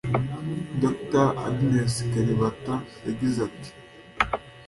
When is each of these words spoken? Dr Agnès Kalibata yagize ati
Dr 0.81 1.27
Agnès 1.47 1.95
Kalibata 2.11 2.75
yagize 3.07 3.37
ati 3.49 3.69